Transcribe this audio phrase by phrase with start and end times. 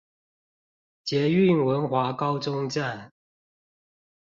[1.03, 3.13] 捷運文華高中站